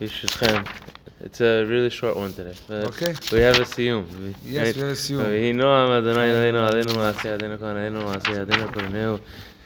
[0.00, 0.68] Yishishchem.
[1.20, 2.54] It's a really short one today.
[2.70, 3.14] okay.
[3.32, 4.34] We have a siyum.
[4.44, 4.76] Yes, right?
[4.76, 5.24] we have a siyum.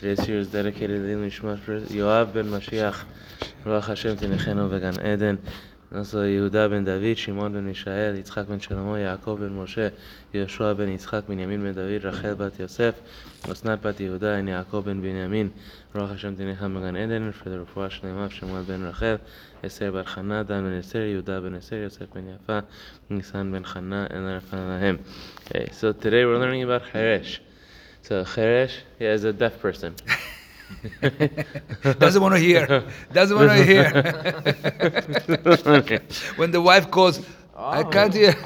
[0.00, 1.08] Today's year is dedicated to
[1.92, 2.96] Yoav ben Mashiach.
[3.64, 5.38] Ruach Hashem Tinechenu Vegan Eden.
[5.93, 9.87] Also יהודה בן דוד, שמעון בן מישאל, יצחק בן שלמה, יעקב בן משה,
[10.33, 12.93] יהושע בן יצחק, בנימין בן דוד, רחל בת יוסף,
[13.51, 15.49] אסנת בת יהודה, עין יעקב בן בנימין,
[15.95, 19.15] רוח השם תניחם בגן עדן, for the רפואה שלמה, שמואל בן רחל,
[19.65, 22.59] אסר בר חנה, דן בן אסר, יהודה בן אסר, יוסף בן יפה,
[23.09, 24.97] ניסן בן חנה, אין לרפנה להם.
[25.45, 27.39] Okay, so today we're learning about Cheresh.
[28.03, 29.93] So Cheresh yeah, is a deaf person.
[31.98, 32.84] Doesn't want to hear.
[33.12, 33.84] Doesn't want to hear.
[36.36, 37.20] when the wife calls,
[37.56, 37.90] I oh.
[37.90, 38.32] can't hear.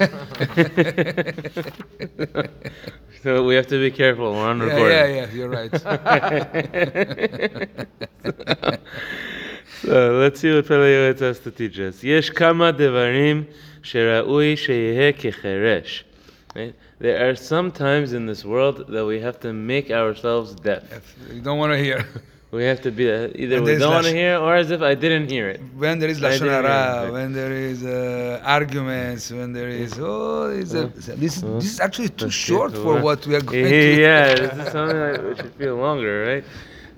[3.23, 4.33] so we have to be careful.
[4.33, 4.77] We're on yeah.
[4.77, 5.71] Yeah, yeah, you're right.
[9.81, 12.03] so let's see what Pele Yoetz has to teach us.
[12.03, 13.47] Yesh kama devarim
[13.81, 16.03] sheraui sheyehe kecheresh.
[16.55, 16.75] Right?
[16.98, 20.82] There are some times in this world that we have to make ourselves deaf.
[21.34, 22.04] you don't want to hear.
[22.52, 24.52] We have to be uh, either And we there's don't want to lash- hear or
[24.56, 25.60] as if I didn't hear it.
[25.82, 27.12] When there is I lashon didn't hear hara, it.
[27.12, 30.86] when there is uh, arguments, when there is oh, it's a,
[31.22, 31.54] this Oh.
[31.60, 34.00] this is actually too Okay, short so for what- what we are going yeah, to.
[34.06, 36.44] yeah, this is something that we should feel longer, right?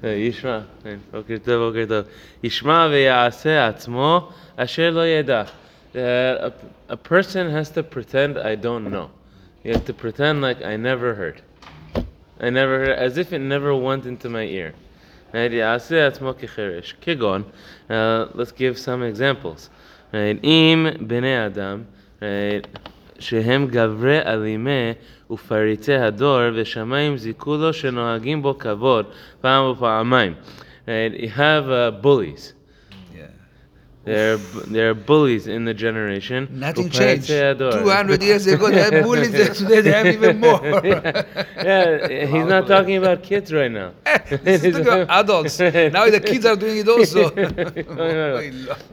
[0.04, 2.04] Uh, ישמע, כן, בוקר טוב, בוקר טוב.
[2.42, 5.42] ישמע ויעשה עצמו אשר לא ידע.
[5.94, 6.52] Uh, a,
[6.94, 9.10] a person has to pretend I don't know.
[9.64, 11.42] You have to pretend like I never heard.
[12.40, 14.72] I never heard, as if it never went into my ear.
[15.32, 15.52] Right?
[15.52, 16.94] יעשה עצמו כחירש.
[17.00, 17.42] כגון,
[17.88, 17.92] uh,
[18.34, 19.70] let's give some examples.
[20.12, 20.44] Right?
[20.44, 21.82] אם בני אדם,
[22.20, 22.78] right,
[23.18, 24.92] שהם גברי אלימי
[25.30, 29.06] ופריצי הדור, ושמיים זיכו לו שנוהגים בו כבוד
[29.40, 30.34] פעם ופעמיים.
[30.86, 31.20] Right?
[31.20, 32.52] You have uh, bullies.
[34.07, 36.47] There, there are bullies in the generation.
[36.49, 37.27] Nothing changed.
[37.27, 39.31] Two hundred years ago, they had bullies.
[39.57, 40.61] Today, they have even more.
[40.63, 41.25] yeah.
[41.57, 42.25] yeah.
[42.25, 43.91] he's not talking about kids right now.
[44.45, 45.59] he's talking about adults.
[45.59, 47.31] Now the kids are doing it also.
[47.35, 48.39] Oh, oh,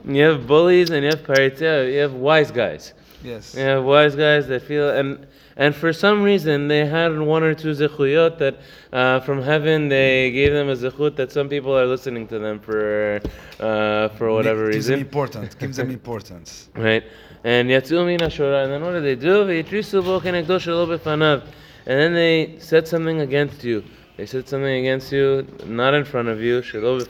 [0.05, 1.93] you have bullies and you have paritea.
[1.93, 2.93] You have wise guys
[3.25, 3.55] yes.
[3.55, 5.27] Have wise guys that feel and
[5.57, 8.59] and for some reason they had one or two zechuyot that
[8.93, 12.61] uh, from heaven they gave them a zechut that some people are listening to them
[12.61, 13.21] for
[13.61, 15.55] uh, for whatever Gives them reason, importance.
[15.63, 16.69] Gives them importance.
[16.75, 17.05] right?
[17.45, 19.45] And yatzu min hashora, and then what do they do?
[19.45, 21.43] V'yitrisu bo kenegdo shelo b'fanav.
[21.87, 23.85] And then they said something against you.
[24.17, 27.03] They said something against you, not in front of you, shelo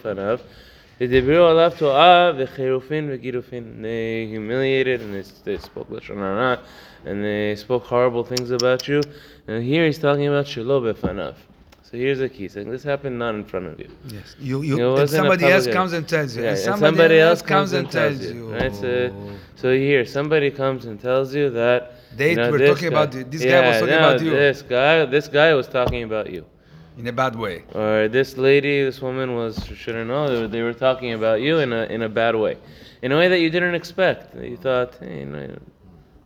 [0.99, 1.09] they
[4.27, 6.61] humiliated and they, they spoke lashon hara
[7.05, 9.03] and they spoke horrible things about you.
[9.49, 11.35] And here he's talking about shiloh befanav.
[11.83, 12.71] So here's the key thing.
[12.71, 13.91] This happened not in front of you.
[14.09, 14.37] Yes.
[14.39, 16.43] You, you, you know, somebody else comes and tells you.
[16.43, 18.53] Yeah, and somebody, somebody, else comes and tells you.
[18.53, 18.75] Right?
[18.75, 19.13] So,
[19.55, 21.93] so, here, somebody comes and tells you that.
[22.17, 23.25] They you know, were talking guy, about you.
[23.25, 24.31] This yeah, guy was talking no, about you.
[24.31, 26.47] This guy, this guy was talking about you.
[26.97, 27.65] In a bad way.
[27.75, 30.47] or this lady, this woman was shouldn't know.
[30.47, 32.57] They were, talking about you in a in a bad way,
[33.03, 34.37] in a way that you didn't expect.
[34.37, 35.59] You thought, hey, you know,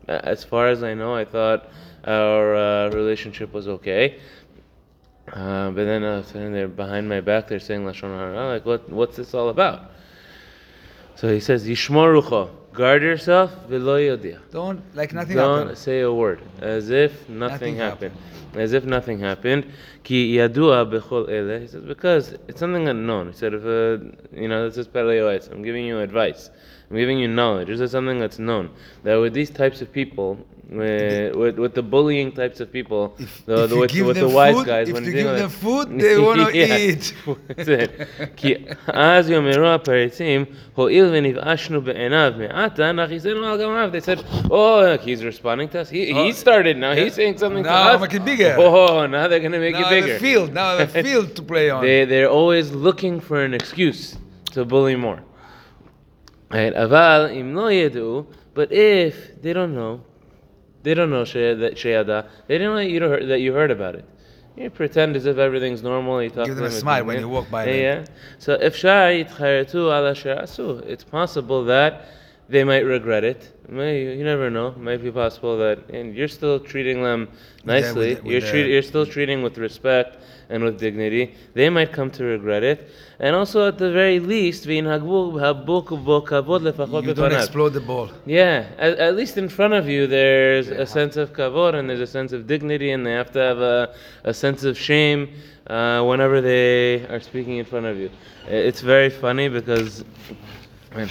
[0.08, 1.70] as far as I know, I thought
[2.04, 4.20] our uh, relationship was okay.
[5.32, 7.48] Uh, but then uh, they're behind my back.
[7.48, 8.48] They're saying lashon hara.
[8.48, 9.90] Like, what what's this all about?
[11.14, 13.50] So he says, Yishmor rucho, guard yourself.
[13.68, 15.78] Don't, like nothing Don't happened.
[15.78, 18.12] say a word, as if nothing, Nothing happened.
[18.14, 18.62] happened.
[18.62, 19.66] As if nothing happened.
[20.04, 21.60] Ki yadua bechol ele.
[21.60, 23.26] He says because it's something unknown.
[23.32, 25.50] He said if uh, you know this is Pele Yoetz.
[25.52, 26.50] I'm giving you advice.
[26.89, 27.67] I'm giving you knowledge.
[27.69, 28.69] This is something that's known.
[29.03, 30.37] That with these types of people,
[30.69, 34.05] with, with, with the bullying types of people, If- the, if the, you with, give
[34.07, 36.17] with them the wise food- guys, if when you dealing give with- them food, they
[36.19, 37.13] wanna Yeah, eat.
[37.47, 37.91] that's it.
[38.35, 38.53] כי
[38.87, 43.89] אז יאמרו הפריצים, הואיל ונבאשנו בעיניו מעתה, נכיסנו על גמריו.
[43.91, 45.89] They said, oh, he's responding to us.
[45.89, 46.91] He, he Oh, started now.
[46.91, 47.03] yeah.
[47.05, 48.01] He's saying something Now to us.
[48.01, 48.55] make it bigger.
[48.57, 50.15] Oh, now they're going to make now it I have bigger.
[50.15, 50.53] a field.
[50.53, 51.83] Now I have a field to play on.
[51.83, 54.15] They, they're always looking for an excuse
[54.53, 55.19] to bully more.
[56.50, 56.74] Right?
[56.74, 60.00] Aval im lo yedu, but if they don't know,
[60.82, 63.94] they don't know that sheyada, they don't know that you heard, that you heard about
[63.94, 64.04] it.
[64.56, 66.20] You pretend as if everything's normal.
[66.20, 67.68] You talk Give them a smile when you walk by.
[67.70, 68.04] Yeah.
[68.38, 70.14] So if shai ala
[70.86, 72.08] It's possible that
[72.48, 73.52] they might regret it.
[73.68, 74.68] May, you never know.
[74.68, 77.28] It might be possible that and you're still treating them
[77.64, 78.14] nicely.
[78.14, 80.16] with with you're, treat, you're still treating with respect
[80.48, 81.34] and with dignity.
[81.52, 82.88] They might come to regret it.
[83.18, 87.80] And also, at the very least, v'inhagbu habuk bo kavod lefachot you don't explode the
[87.80, 88.10] ball.
[88.24, 92.00] Yeah, at, at least in front of you, there's a sense of kavod and there's
[92.00, 95.34] a sense of dignity, and they have to have a, a sense of shame
[95.66, 98.10] uh, whenever they are speaking in front of you.
[98.46, 100.04] It's very funny because.
[100.94, 101.10] man,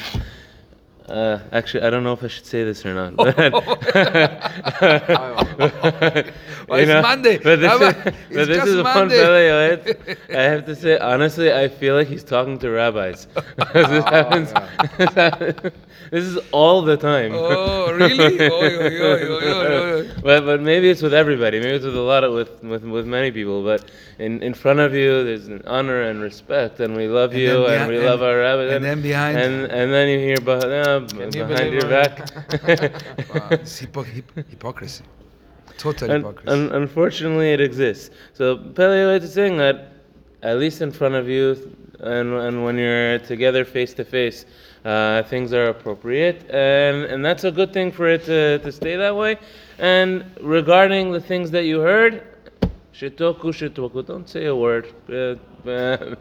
[1.08, 3.16] Uh, actually, I don't know if I should say this or not.
[3.28, 3.38] But,
[6.68, 7.38] Well, it's Monday.
[7.38, 9.22] But this, is, but it's this just is one Monday.
[9.22, 10.18] Pele Yoetz.
[10.38, 13.28] I have to say, honestly, I feel like he's talking to rabbis.
[13.74, 14.52] this happens.
[14.98, 15.72] This, happens-
[16.12, 17.32] this is all the time.
[17.36, 18.38] Oh, really?
[20.22, 21.60] But but maybe it's with everybody.
[21.60, 23.64] Maybe it's with a lot of with with, with many people.
[23.64, 23.90] But
[24.20, 27.66] in, in front of you, there's an honor and respect, and we love And you,
[27.66, 28.74] and behi- we love our rabbis.
[28.74, 30.38] and then behind- and and then you hear
[31.00, 32.30] behind, you behind your back.
[33.34, 35.04] Wow, it's hypo- hyp- hypocrisy.
[35.78, 36.48] Total Un- hypocrisy.
[36.50, 38.10] un- unfortunately, it exists.
[38.34, 39.92] So Paleo is saying that
[40.44, 41.56] at least in front of you,
[42.00, 44.46] and, and when you're together face to face,
[44.86, 48.96] uh, things are appropriate, and and that's a good thing for it to, to stay
[48.96, 49.38] that way.
[49.80, 52.24] And regarding the things that you heard,
[52.94, 54.94] shitoku shitoku, don't say a word.
[55.10, 55.36] Uh,
[55.70, 56.16] uh,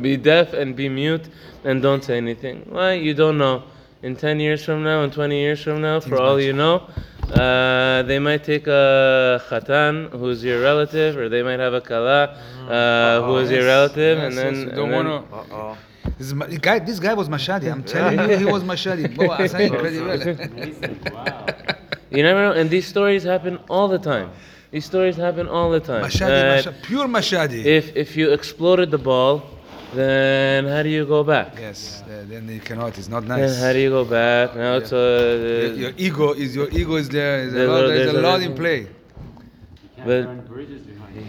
[0.00, 1.28] be deaf and be mute,
[1.64, 2.66] and don't say anything.
[2.68, 2.94] Why?
[2.94, 3.62] You don't know
[4.04, 6.86] in 10 years from now in 20 years from now, for all you know,
[7.32, 12.28] uh, they might take a chatan who's your relative, or they might have a kala
[12.28, 12.68] mm-hmm.
[12.70, 14.54] uh, who is your relative, and then.
[14.54, 15.14] Yes, don't want to.
[15.34, 15.78] Uh-oh.
[16.18, 17.72] This, guy, this guy was Mashadi.
[17.72, 19.08] I'm telling you, he was Mashadi.
[22.10, 24.30] You never know, and these stories happen all the time.
[24.70, 26.04] These stories happen all the time.
[26.04, 27.64] Mashadi, uh, Mashadi pure Mashadi.
[27.64, 29.42] If if you exploded the ball
[29.94, 31.48] then how do you go back?
[31.58, 32.96] Yes, uh, then you cannot.
[32.98, 33.38] It's not nice.
[33.40, 33.62] Then nice.
[33.62, 34.54] how do you go back?
[34.56, 37.50] Now it's Your, uh, your ego is your ego is there.
[37.50, 38.80] There's a lot, there's there's a a- lot in play.
[40.06, 40.28] but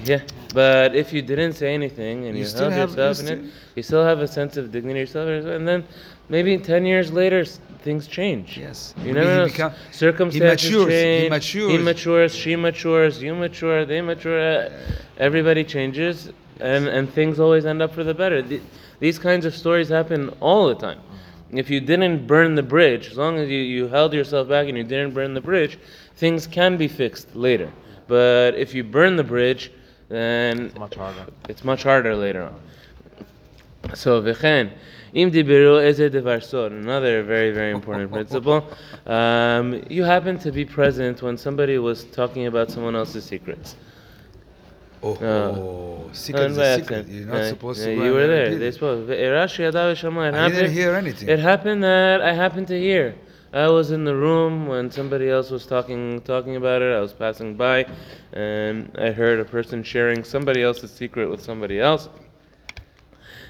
[0.03, 0.21] yeah.
[0.53, 3.45] But if you didn't say anything and You you, still held have- yourself you in
[3.45, 5.83] it, you still have a sense of dignity yourself, and then
[6.29, 7.43] maybe ten years later
[7.85, 8.57] things change.
[8.57, 8.93] Yes.
[8.97, 9.45] You Maybe never he know.
[9.45, 11.23] become- Circumstances he matures, he change.
[11.23, 11.83] He matures.
[11.83, 12.35] matures.
[12.35, 13.21] She matures.
[13.21, 13.85] You mature.
[13.85, 14.39] They mature.
[14.39, 14.69] uh,
[15.17, 16.29] Everybody changes,
[16.59, 18.41] and and things always end up for the better.
[18.41, 18.61] The-
[18.99, 20.99] These kinds of stories happen all the time.
[21.51, 24.77] If you didn't burn the bridge, as long as you, you held yourself back and
[24.77, 25.77] you didn't burn the bridge,
[26.15, 27.69] things can be fixed later.
[28.07, 29.71] But if you burn the bridge,
[30.09, 31.25] then Much harder.
[31.49, 32.55] it's much harder later on.
[33.93, 34.71] So, v'chen,
[35.13, 38.65] im dibiru eze devar sod, another very, very important principle.
[39.05, 43.75] Um, you happen to be present when somebody was talking about someone else's secrets.
[45.05, 47.07] Oh, secret is a secret.
[47.07, 47.93] You're not supposed to.
[47.93, 48.55] You were there.
[48.55, 48.73] They it.
[48.73, 49.07] spoke.
[49.07, 50.29] Ve'erash yadav v'shama.
[50.29, 51.29] It I didn't hear anything.
[51.29, 53.15] It happened that I happened to hear.
[53.53, 56.91] I was in the room when somebody else was talking talking about it.
[56.91, 57.85] I was passing by,
[58.33, 62.09] and I heard a person sharing somebody else's secret with somebody else.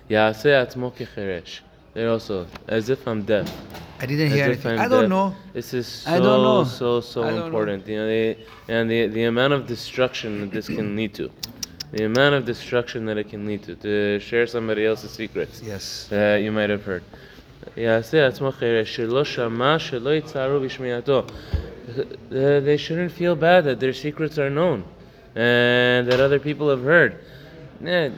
[0.10, 1.62] Ya'aseh atzmo kecheresh.
[1.96, 3.50] There also, as if I'm deaf.
[4.02, 4.66] I didn't hear it.
[4.66, 5.34] I don't know.
[5.54, 6.66] This is so I don't know.
[6.66, 7.88] so so important.
[7.88, 7.94] Know.
[7.94, 8.36] You know,
[8.68, 11.32] and the the amount of destruction that this can lead to,
[11.94, 15.62] the amount of destruction that it can lead to to share somebody else's secrets.
[15.64, 16.10] Yes.
[16.12, 17.04] You might have heard.
[21.88, 24.84] Uh, they shouldn't feel bad that their secrets are known
[25.36, 27.24] and that other people have heard.
[27.82, 28.10] Yeah,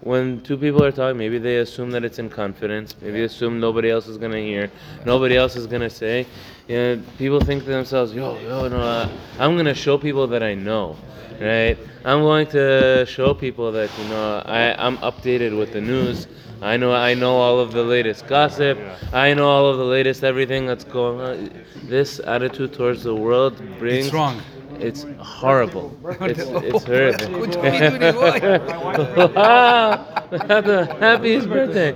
[0.00, 2.94] when two people are talking, maybe they assume that it's in confidence.
[3.00, 4.70] Maybe assume nobody else is gonna hear,
[5.06, 6.26] nobody else is gonna say.
[6.68, 9.08] Yeah, people think to themselves, "Yo, yo, no, uh,
[9.38, 10.96] I'm gonna show people that I know,
[11.40, 11.76] right?
[12.04, 16.26] I'm going to show people that you know I, I'm updated with the news.
[16.60, 18.78] I know I know all of the latest gossip.
[19.12, 21.50] I know all of the latest everything that's going on.
[21.84, 24.40] This attitude towards the world brings It's wrong.
[24.82, 25.96] It's horrible.
[26.20, 27.28] It's, it's horrific.
[27.28, 29.28] Good to meet you, boy.
[29.34, 30.08] wow!
[30.32, 31.92] The happiest birthday!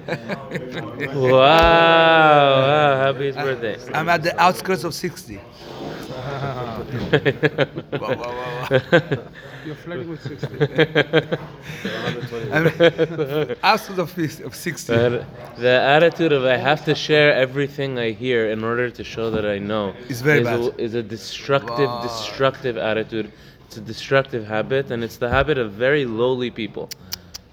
[1.15, 1.31] Wow!
[1.31, 2.97] Wow!
[2.99, 3.79] Happiest birthday!
[3.95, 5.41] I'm at the outskirts of 60.
[9.67, 11.37] You're flirting with 60.
[12.53, 12.67] I'm
[13.63, 14.93] outskirts of, fis- of 60.
[14.93, 15.27] But
[15.59, 19.45] the attitude of I have to share everything I hear in order to show that
[19.45, 20.61] I know It's very is, bad.
[20.61, 22.03] A, is a destructive, Wow.
[22.03, 23.33] destructive attitude.
[23.67, 26.89] It's a destructive habit, and it's the habit of very lowly people.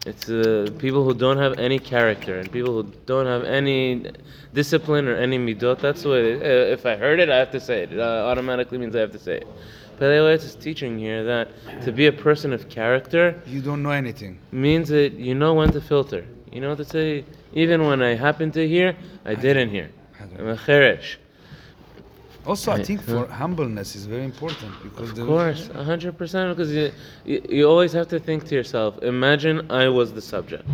[0.06, 4.12] It's uh, people who don't have any character and people who don't have any
[4.54, 5.80] discipline or any midot.
[5.80, 6.36] That's the way.
[6.36, 7.94] uh, if I heard it, I have to say it.
[7.94, 9.48] It uh, automatically means I have to say it.
[9.92, 11.50] But Pele Yoetz is teaching here that
[11.86, 14.40] to be a person of character You don't know anything.
[14.52, 16.26] means that you know when to filter.
[16.52, 17.24] You know what to say.
[17.54, 19.90] Even when I happen to hear, I didn't hear.
[20.20, 21.16] I'm a cheresh.
[22.46, 22.86] Also, I Right.
[22.86, 26.56] think for humbleness is very important because Of course, a hundred percent.
[26.56, 26.92] Because you,
[27.26, 29.02] you, you always have to think to yourself.
[29.02, 30.68] Imagine I was the subject.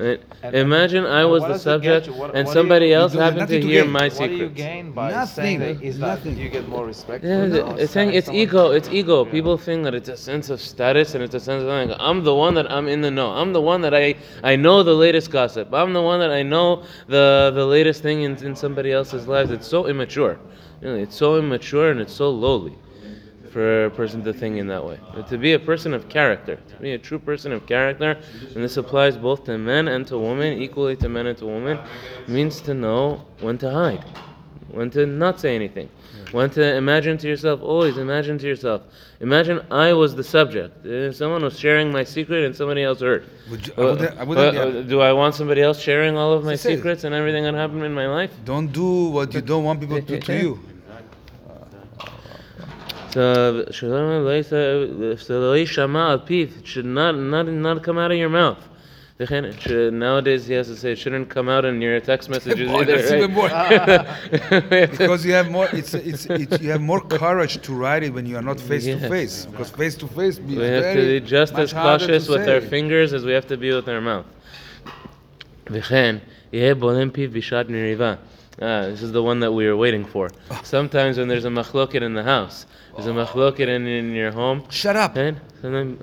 [0.00, 0.20] Right?
[0.42, 2.12] And- Imagine I was the does it get subject you?
[2.20, 3.92] What- and what somebody you- else you happened to to hear gain.
[3.92, 5.34] my What do you gain by Nothing.
[5.44, 5.82] saying that?
[5.82, 6.38] Is that Nothing.
[6.38, 7.22] you get more respect?
[7.24, 8.70] Yeah, for th- it's saying it's ego.
[8.70, 9.24] It's ego.
[9.36, 12.24] People think that it's a sense of status and it's a sense of like I'm
[12.24, 13.28] the one that I'm in the know.
[13.30, 15.68] I'm the one that I I know the latest gossip.
[15.74, 19.50] I'm the one that I know the the latest thing in, in somebody else's lives.
[19.50, 20.38] It's so immature.
[20.80, 22.74] Really, it's so immature and it's so lowly
[23.50, 24.98] for a person to think in that way.
[25.14, 28.16] But to be a person of character, to be a true person of character,
[28.54, 31.78] and this applies both to men and to women, equally to men and to women,
[32.28, 34.04] means to know when to hide,
[34.70, 35.88] when to not say anything,
[36.30, 38.82] when to imagine to yourself, always imagine to yourself.
[39.20, 40.86] Imagine I was the subject.
[40.86, 43.24] Uh, Someone was sharing my secret and somebody else heard.
[43.50, 44.82] Would you- I Uh, wouldn't- I wouldn't- uh, yeah.
[44.82, 47.92] do I want somebody else sharing all of my secrets and everything that happened in
[47.94, 48.30] my life?
[48.44, 50.60] Don't do what you don't want people to do to you.
[53.13, 53.17] So
[53.71, 58.17] שלא לא יישא- שלא יישמע על פיו, it should not, not, not come out of
[58.17, 58.57] your mouth.
[59.19, 62.29] וכן, it should- nowadays he has to say it shouldn't come out in your text
[62.29, 63.19] messages Boy, either, that's right?
[63.23, 63.49] even more.
[64.69, 68.11] because because you have more it's, it's, it's you have more courage to write it
[68.17, 69.09] when you are not face to Yes.
[69.15, 72.05] face because face to face be we have to very be just much as harder
[72.05, 72.67] cautious to with our say.
[72.75, 74.27] fingers as we have to be with our mouth.
[75.71, 76.15] וכן,
[76.53, 78.13] יהיה בולם פיו בשעת מריבה.
[78.62, 80.30] Ah, this is the one that we were waiting for.
[80.50, 80.60] Ah.
[80.64, 83.24] Sometimes when there's a machloket in the house, there's a ah.
[83.24, 84.64] machloket in, in your home.
[84.68, 85.16] Shut up.
[85.16, 85.98] And, then,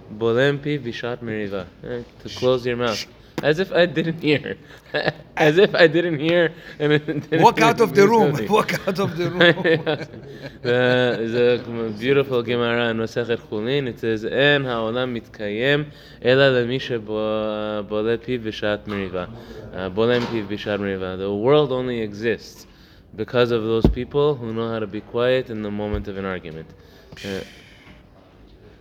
[1.21, 1.67] meriva.
[1.83, 3.05] Eh, to close your mouth.
[3.43, 4.57] As if I didn't hear.
[5.37, 6.53] As if I didn't hear.
[6.79, 8.35] Didn't Walk out of the room.
[8.49, 9.61] Walk out of the room.
[10.63, 13.87] the, a beautiful Gemara in Masechet Chulin.
[13.87, 15.91] It says, "En haolam mitkayem
[16.23, 16.79] ela lemi
[17.87, 19.29] bolem piv b'shat meriva."
[19.71, 21.15] Uh, bolem piv b'shat meriva.
[21.15, 22.65] The world only exists
[23.15, 26.25] because of those people who know how to be quiet in the moment of an
[26.25, 26.71] argument.
[27.23, 27.41] Uh,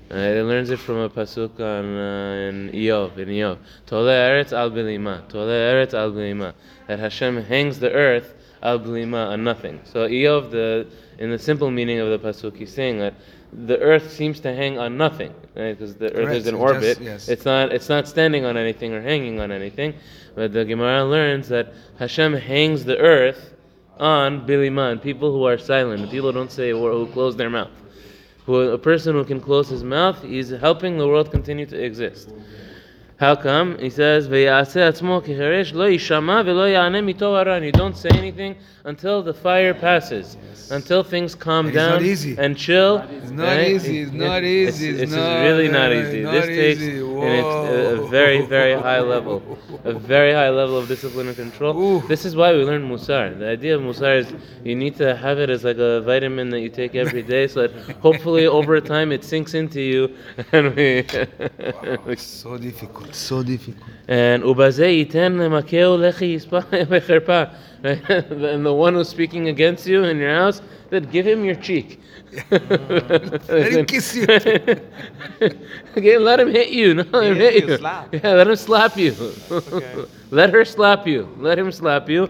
[0.08, 3.58] uh, it learns it from a pasuk on uh, in Iyov, in Iyov.
[3.86, 6.54] Tole eretz al bilima, tole eretz al bilima.
[6.86, 9.80] That Hashem hangs the earth al bilima on nothing.
[9.84, 10.86] So Iyov, the
[11.18, 13.14] in the simple meaning of the pasuk, he's saying that
[13.52, 15.76] the earth seems to hang on nothing, right?
[15.76, 16.82] Because the earth Correct, is in orbit.
[16.82, 17.28] just- yes.
[17.28, 19.94] It's not it's not standing on anything or hanging on anything.
[20.36, 23.54] But the Gemara learns that Hashem hangs the earth
[23.98, 27.50] on bilima, on people who are silent, people who don't say or who close their
[27.50, 27.70] mouth
[28.46, 32.30] who a person who can close his mouth, is helping the world continue to exist.
[33.18, 33.78] How come?
[33.78, 39.23] He says, "Ve'yaseh atzmo kicheresh lo yishama ve'lo ya'aneh mito You don't say anything until
[39.23, 40.70] the fire passes, yes.
[40.70, 42.99] until things calm it's down and chill.
[42.99, 43.68] It's not right?
[43.68, 44.02] easy.
[44.02, 44.90] It's not easy.
[44.90, 46.23] It's, it's, it's not, really not easy.
[46.23, 46.90] Not this easy.
[46.92, 52.00] takes a, very, very high level, a very high level of discipline and control.
[52.00, 53.37] This is why we learn musar.
[53.37, 54.32] The idea of musar is
[54.62, 57.66] you need to have it as like a vitamin that you take every day, so
[57.66, 60.14] that hopefully over time it sinks into you.
[60.52, 63.05] And we wow, it's so difficult.
[63.14, 63.84] So difficult.
[64.08, 66.38] And Ubaze Yiten Makeo Lechi
[66.86, 67.54] Bechirpa.
[67.82, 70.60] And the one who's speaking against you in your house,
[70.90, 72.00] then give him your cheek.
[72.50, 74.25] let him kiss you.
[75.96, 76.94] okay, let him hit you.
[76.94, 77.78] No, let him hit you.
[77.78, 79.14] Yeah, let him slap you.
[80.30, 81.28] let her slap you.
[81.38, 82.26] Let him slap you.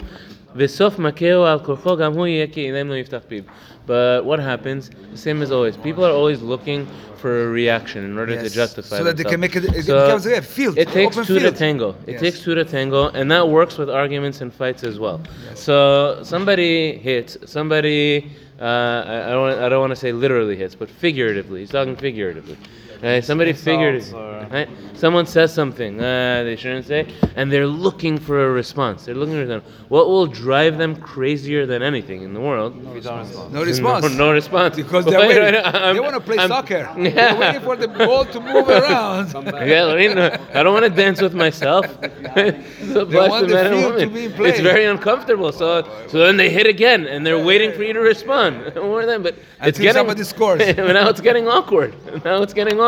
[0.57, 1.59] V'sof makeo al
[1.97, 3.45] gam hu yiftach piv.
[3.87, 4.91] But what happens?
[5.15, 5.77] Same as always.
[5.77, 8.45] People are always looking for a reaction in order yes.
[8.45, 9.25] to justify so that themselves.
[9.25, 9.65] they can make it.
[9.77, 10.77] It so becomes a field.
[10.77, 11.41] It takes two field.
[11.43, 11.91] to tango.
[12.07, 12.21] It yes.
[12.21, 15.21] takes two to tango, and that works with arguments and fights as well.
[15.49, 15.61] Yes.
[15.61, 18.31] So somebody hits somebody.
[18.61, 19.59] Uh, I, I don't.
[19.59, 21.61] I don't want to say literally hits, but figuratively.
[21.61, 22.57] He's talking figuratively.
[23.03, 23.25] Right?
[23.25, 23.97] Somebody figured.
[23.97, 24.69] Insults or- Right?
[24.95, 29.05] Someone says something uh, they shouldn't say, and they're looking for a response.
[29.05, 29.63] They're looking for them.
[29.89, 32.77] What will drive them crazier than anything in the world?
[32.95, 34.77] We don't no response No, no response.
[34.77, 35.63] because they're Wait, waiting.
[35.65, 37.11] wait, they want to play I'm- soccer Yeah.
[37.11, 39.33] they're waiting for the ball to move around
[39.69, 41.85] Yeah, Lorraine, I don't want to dance with myself.
[42.01, 44.07] This applies want the men and field to
[44.39, 45.51] be It's very uncomfortable.
[45.53, 48.75] So, so then they hit again, and they're waiting for you to respond.
[48.77, 49.45] More than, but it's
[49.79, 50.61] Until getting somebody scores.
[50.77, 51.93] now it's getting awkward.
[52.25, 52.86] Now it's getting awkward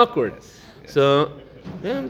[0.88, 1.30] So,
[1.84, 2.02] yeah.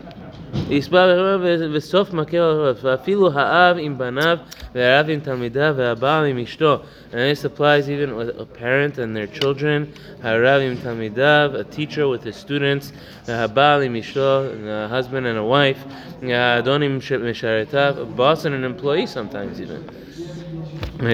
[0.69, 1.37] יסבע
[1.73, 4.37] וסוף מכהו ואפילו האב עם בניו
[4.75, 6.77] והרב עם תלמידיו והבעל עם אשתו.
[7.11, 9.85] And this applies even with a parent and their children,
[10.23, 12.91] הרב עם תלמידיו, a teacher with his students,
[13.27, 15.93] והבעל עם אשתו, a husband and a wife,
[16.23, 16.99] האדון עם
[17.31, 19.93] משרתיו, a boss and an employee sometimes even.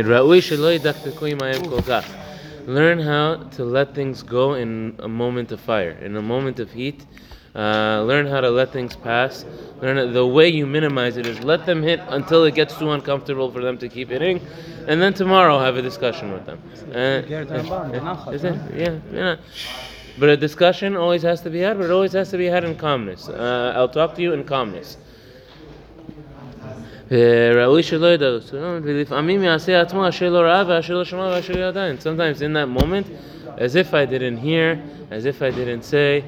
[0.05, 2.22] ראוי שלא ידקדקו עמהם כל כך.
[2.66, 6.72] Learn how to let things go in a moment of fire, in a moment of
[6.72, 7.04] heat.
[7.54, 9.44] Uh, learn how to let things pass.
[9.80, 13.50] Learn the way you minimize it is let them hit until it gets too uncomfortable
[13.50, 14.40] for them to keep hitting,
[14.88, 16.60] and then tomorrow have a discussion with them.
[16.90, 18.58] Uh, is it?
[18.74, 19.36] Yeah, yeah.
[20.18, 22.64] But a discussion always has to be had, but it always has to be had
[22.64, 23.28] in calmness.
[23.28, 24.96] Uh, I'll talk to you in calmness.
[32.00, 33.06] Sometimes in that moment,
[33.58, 36.24] as if I didn't hear, as if I didn't say.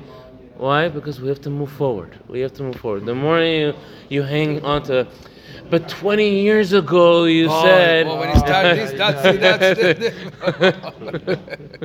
[0.56, 0.88] Why?
[0.88, 2.16] Because we have to move forward.
[2.28, 3.04] We have to move forward.
[3.04, 3.74] The more you,
[4.08, 5.06] you hang on to,
[5.70, 8.06] but 20 years ago you Oh, said.
[8.06, 9.76] well, when he started this, that's-
[11.26, 11.78] that's-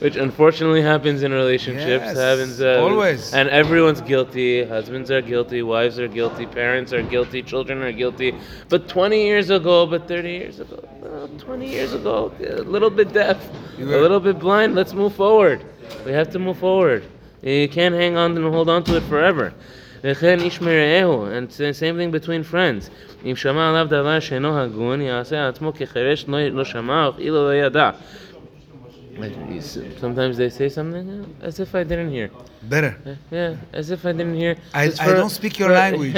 [0.00, 2.04] Which unfortunately happens in relationships.
[2.04, 3.32] Yes, happens uh, always.
[3.32, 4.64] and everyone's guilty.
[4.64, 5.62] Husbands are guilty.
[5.62, 6.46] Wives are guilty.
[6.46, 7.42] Parents are guilty.
[7.42, 8.34] Children are guilty.
[8.68, 13.12] But 20 years ago, but 30 years ago, uh, 20 years ago, a little bit
[13.12, 13.38] deaf,
[13.78, 14.74] You a were- little bit blind.
[14.74, 15.64] Let's move forward.
[16.04, 17.04] We have to move forward.
[17.42, 19.52] You can't hang on and hold on to it forever.
[20.06, 22.90] וכן איש מרעהו, and the same thing between friends.
[23.24, 27.54] אם שמע עליו דבר שאינו הגון, יעשה עצמו כחירש לא לא שמע, או כאילו לא
[27.54, 27.90] ידע.
[29.99, 31.07] Sometimes they say something
[31.41, 32.29] uh, as if I didn't hear.
[32.63, 32.95] Better.
[33.31, 34.55] Yeah, as if I didn't hear.
[34.73, 36.15] I- It's I don't speak your language.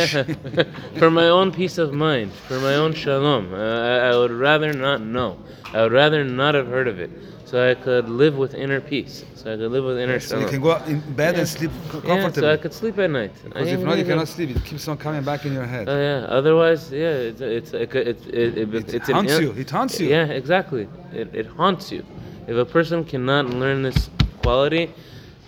[1.02, 3.54] for my own peace of mind, for my own shalom.
[3.54, 5.38] Uh, I, I would rather not know.
[5.74, 7.10] I would rather not have heard of it,
[7.46, 9.26] so I could live with inner peace.
[9.36, 12.18] So I could live with inner So you can go in bed and sleep comfortably.
[12.18, 13.34] yeah, so I could sleep at night.
[13.44, 14.50] Because if not, you cannot sleep.
[14.56, 15.88] It keeps on coming back in your head.
[15.90, 16.38] Oh yeah.
[16.40, 19.52] Otherwise, yeah, it's it's it, it, it, it, It haunts you.
[19.64, 20.08] It haunts you.
[20.10, 20.88] Yeah, exactly.
[21.14, 22.04] It, it haunts you.
[22.48, 24.10] If a person cannot learn this
[24.42, 24.94] quality,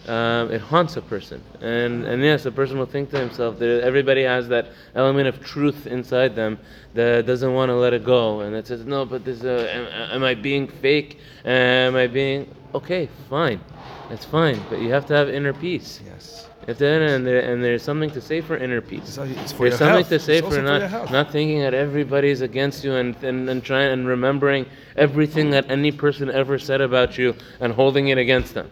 [0.07, 1.41] um, it haunts a person.
[1.61, 5.43] And and yes, a person will think to himself that everybody has that element of
[5.43, 6.59] truth inside them
[6.93, 9.85] that doesn't want to let it go, and that says, no, but this, uh, am,
[10.15, 11.19] am I being fake?
[11.45, 13.09] Am I being okay?
[13.29, 13.61] Fine,
[14.09, 14.61] that's fine.
[14.69, 16.01] But you have to have inner peace.
[16.05, 16.49] Yes.
[16.66, 19.08] If there, and, there, and there's something to say for inner peace.
[19.08, 20.08] So it's for There's your something health.
[20.10, 21.10] to say It's also for for your not health.
[21.10, 25.92] not thinking that everybody's against you and, and, and trying and remembering everything that any
[25.92, 28.70] person ever said about you and holding it against them.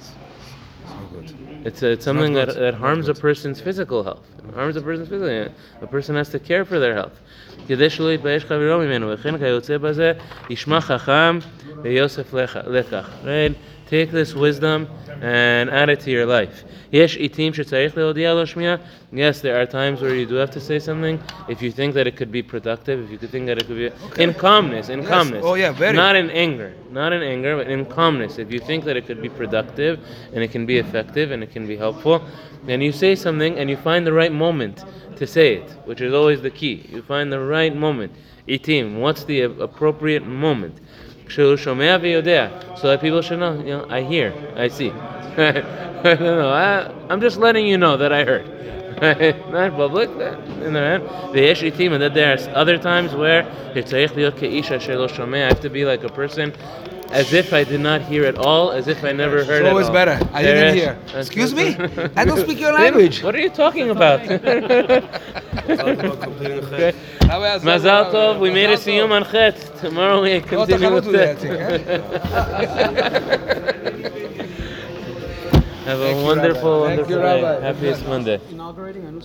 [0.00, 0.14] So
[1.12, 1.34] good.
[1.66, 2.62] It's, it's something not that, good.
[2.62, 3.20] that Not harms a good.
[3.20, 4.26] person's physical health.
[4.48, 5.52] It harms a person's physical health.
[5.82, 7.16] A person has to care for their health.
[7.68, 10.12] כדי שלא יתבייש חברו ממנו, וכן כיוצא בזה,
[10.50, 11.38] ישמע חכם
[11.82, 13.10] ויוסף לך- לקח.
[13.24, 13.52] Right?
[13.95, 14.89] Take this wisdom
[15.21, 16.65] and add it to your life.
[16.91, 17.23] Yes, there
[19.61, 22.29] are times where you do have to say something if you think that it could
[22.29, 24.23] be productive, if you could think that it could be okay.
[24.25, 25.07] in calmness, in yes.
[25.07, 25.45] calmness.
[25.45, 25.95] Oh yeah, very.
[25.95, 28.37] Not in anger, not in anger, but in calmness.
[28.37, 31.53] If you think that it could be productive and it can be effective and it
[31.53, 32.21] can be helpful,
[32.65, 34.83] then you say something and you find the right moment
[35.15, 36.85] to say it, which is always the key.
[36.91, 38.11] You find the right moment.
[38.45, 40.81] Itim, what's the appropriate moment?
[41.26, 44.90] כשהוא שומע ויודע, so that people should know, you know, I hear, I see.
[45.38, 48.46] I don't know, I, I'm just letting you know that I heard.
[49.52, 50.10] not public,
[50.64, 51.02] in the hand.
[51.32, 55.48] ויש עיתים, and that there are other times where שצריך להיות כאיש אשר לא שומע,
[55.48, 56.50] I have to be like a person
[57.15, 59.89] as if I did not hear at all, as if I never heard it's always
[59.89, 60.19] better.
[60.33, 60.97] I didn't hear.
[61.15, 61.67] Excuse me?
[62.17, 63.23] I don't speak your language.
[63.23, 64.19] What are you talking about?
[67.69, 69.55] Mazal Tov, we made a siyum on Chet.
[69.79, 71.41] Tomorrow we continue with that.
[71.45, 72.01] Eh?
[75.85, 77.61] Have a wonderful, wonderful day.
[77.61, 78.41] Happiest Monday.
[78.49, 79.21] Inaugurating a new